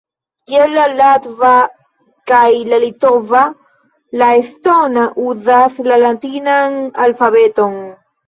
[0.51, 1.49] Kiel la latva
[2.31, 3.43] kaj la litova,
[4.21, 7.77] la estona uzas la latinan alfabeton.